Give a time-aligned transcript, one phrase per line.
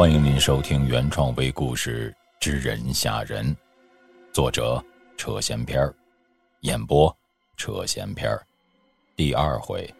[0.00, 2.10] 欢迎您收听原创微故事
[2.40, 3.54] 《知人吓人》，
[4.32, 4.82] 作者
[5.18, 5.94] 扯闲篇儿，
[6.60, 7.14] 演播
[7.58, 8.42] 扯闲篇儿，
[9.14, 9.94] 第二回。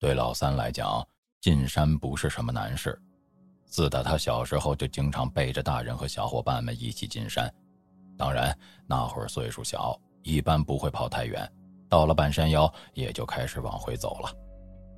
[0.00, 1.06] 对老三来讲，
[1.40, 3.00] 进山不是什么难事。
[3.66, 7.48] 自打他小时候就经常背着大人和小伙伴们一起进山，
[8.18, 8.52] 当然
[8.84, 9.96] 那会儿岁数小，
[10.26, 11.48] 一般不会跑太远。
[11.88, 14.28] 到了半山腰，也就开始往回走了。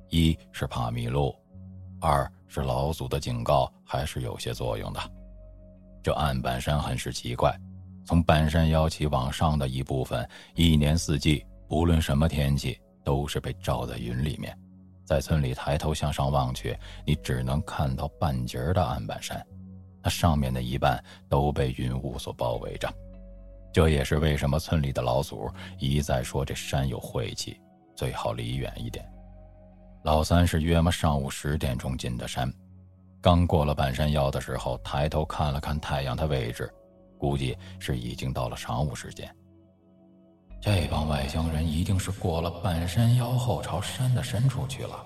[0.09, 1.35] 一是怕迷路，
[2.01, 4.99] 二是老祖的警告还是有些作用的。
[6.01, 7.55] 这暗板山很是奇怪，
[8.03, 14.57] 从半山腰起往上的一部分，一年四季，不论什么天气，都是被罩在云里面。
[15.05, 19.45] 在村里抬头向上望去，你只能看到半截的暗板山，
[20.01, 20.99] 那上面的一半
[21.29, 22.91] 都被云雾所包围着。
[23.71, 27.59] 这也是为什么村里的老祖一再说这山有晦气，
[27.95, 29.05] 最好离远一点。
[30.03, 32.51] 老三是约么上午十点钟进的山，
[33.21, 36.73] 刚过了半山腰的时候，抬头看了看太阳的位置，
[37.17, 39.29] 估计是已经到了晌午时间。
[40.61, 45.05] 这帮外乡人一定是过了半山腰后朝山的深处去了，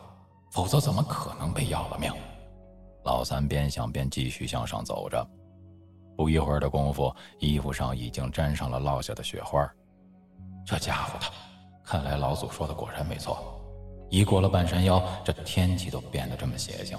[0.52, 2.12] 否则怎么可能被要了命？
[3.04, 5.28] 老三边想边继续向上走着，
[6.16, 9.68] 不一会儿的功夫，衣服上已经沾上了落下的雪花。
[10.66, 11.26] 这家伙的，
[11.84, 13.60] 看来老祖说的果然没错，
[14.10, 16.98] 一过了半山腰，这天气都变得这么邪性，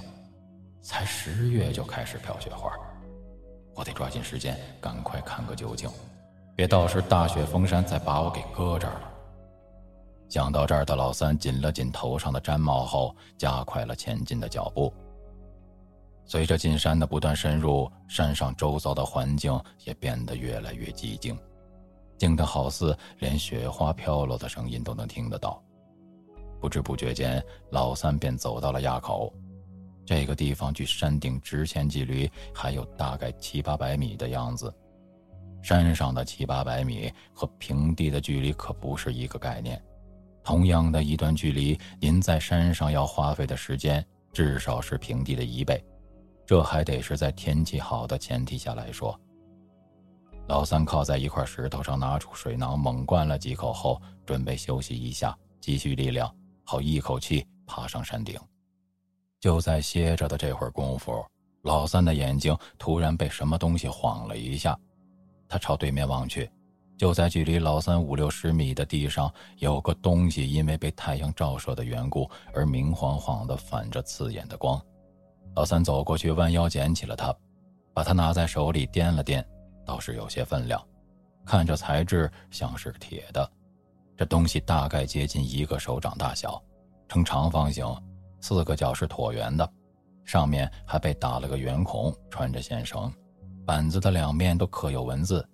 [0.83, 2.71] 才十月就开始飘雪花。
[3.75, 5.91] 我得抓紧时间，赶快看个究竟。
[6.55, 9.11] 别到时大雪封山，再把我给搁这儿了。
[10.29, 14.93] 想到这儿的老三紧了紧头上的毡帽后，加快了前进的脚步。
[16.27, 21.39] 随着进山的不断深入，山上周遭的环境也变得越来越寂静，
[22.17, 25.63] 静得好似连雪花飘落的声音都能听得到。
[26.61, 29.33] 不知不觉间，老三便走到了垭口。
[30.07, 34.75] 这个地方距山顶直线距离还有大概七八百米的样子。
[35.63, 39.83] 山上的七八百米和平地的距离可不是一个概念。
[40.43, 45.83] 同样的一段距离，您在山上要花费的时间至少是平地的一倍，
[46.47, 49.19] 这还得是在天气好的前提下来说。
[50.47, 56.31] 老三靠在一块石头上，拿出水囊，猛灌了几口后，准备休息一下，积蓄力量，
[56.65, 58.39] 好一口气爬上山顶。
[59.41, 61.25] 就在歇着的这会儿功夫，
[61.63, 64.79] 老三的眼睛突然被什么东西晃了一下。
[65.49, 66.51] 他朝对面望去，
[66.99, 74.79] 就在距离老三五六十米的地上，有个东西因为被太阳照射的缘故而明晃晃的反着刺眼的光。
[75.55, 77.35] 老三走过去，弯腰捡起了它，
[77.93, 79.45] 把它拿在手里掂了掂，
[79.85, 80.85] 倒是有些分量，
[81.45, 83.49] 看着材质像是铁的。
[84.17, 86.63] 这东西大概接近一个手掌大小，
[87.09, 87.87] 呈长方形，
[88.41, 89.69] 四个角是椭圆的，
[90.25, 93.13] 上面还被打了个圆孔，穿着线绳。
[93.67, 95.47] 板子的两面都刻有文字，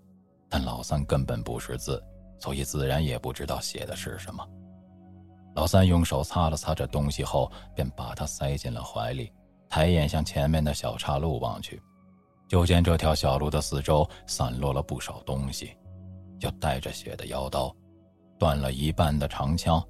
[0.49, 2.03] 但老三根本不识字，
[2.39, 4.47] 所以自然也不知道写的是什么。
[5.55, 9.33] 老三用手擦了擦这东西后，便把它塞进了怀里，
[9.71, 11.81] 抬眼向前面的小岔路望去，
[12.49, 15.77] 就见这条小路的四周散落了不少东西，
[16.41, 17.75] 有带着血的腰刀，
[18.37, 19.81] 断了一半的长枪，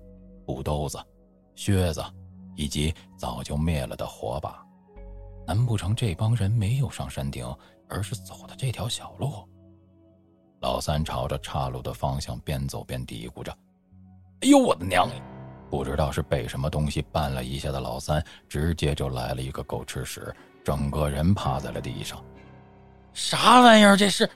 [0.45, 0.99] 布兜子、
[1.55, 2.05] 靴子，
[2.55, 4.63] 以及早就灭了的火把。
[5.47, 7.45] 难不成这帮人没有上山顶？
[7.89, 9.33] 而是走的这条小路。
[10.61, 13.51] 老三朝着岔路的方向边走边嘀咕着
[14.43, 15.09] ：“哎呦，我的娘！”
[15.71, 22.23] 不知道是被什么东西绊了一下的老三，直接就来了一个狗吃屎，整个人趴在了地上。
[23.15, 23.97] 啥玩意儿？
[23.97, 24.29] 这是？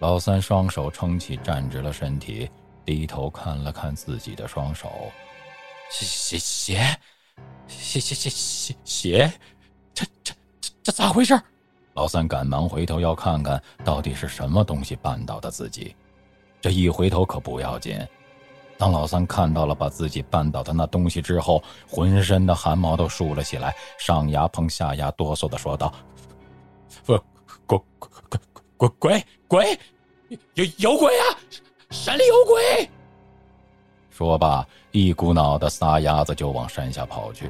[0.00, 2.50] 老三双手撑起，站直了身体，
[2.84, 5.10] 低头看了看自己的双手，
[5.90, 6.98] 血血血
[7.66, 9.32] 血血血血血，
[9.94, 11.40] 这这这这咋回事？
[11.94, 15.94] 老三赶忙回头要看看到底是什么东西绊倒的自己，
[16.60, 17.98] 这一回头可不要紧。
[18.82, 25.94] 当老三看到了把自己绊倒的那东西之后，浑身的汗毛都竖了起来，上牙碰下牙，哆嗦的说道
[27.06, 27.16] ：“鬼
[27.64, 28.40] 鬼鬼
[28.76, 29.78] 鬼鬼鬼，
[30.54, 31.38] 有有鬼啊！
[31.90, 32.90] 山里有鬼！”
[34.10, 37.48] 说罢，一股脑的撒丫子就往山下跑去。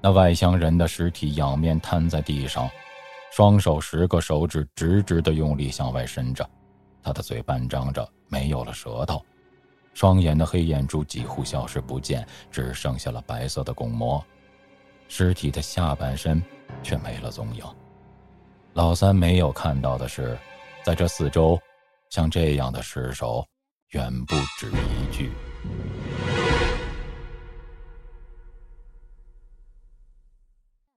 [0.00, 2.70] 那外乡人的尸体仰面瘫在地上。
[3.32, 6.48] 双手十个手指直直的用力向外伸着，
[7.02, 9.20] 他的嘴半张着，没有了舌头，
[9.96, 14.22] 双眼的黑眼珠几乎消失不见，只剩下了白色的巩膜。
[15.08, 16.42] 尸体的下半身
[16.82, 17.64] 却没了踪影。
[18.74, 20.36] 老三没有看到的是，
[20.84, 21.58] 在这四周，
[22.10, 23.42] 像这样的尸首
[23.92, 25.32] 远不止一具。